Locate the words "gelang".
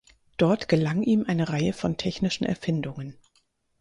0.67-1.03